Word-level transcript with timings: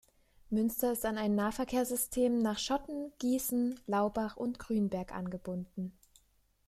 Münster 0.49 0.93
ist 0.93 1.05
an 1.05 1.19
ein 1.19 1.35
Nahverkehrssystem 1.35 2.39
nach 2.39 2.57
Schotten, 2.57 3.11
Gießen, 3.19 3.79
Laubach 3.85 4.35
und 4.35 4.57
Grünberg 4.57 5.13
angebunden. 5.13 5.93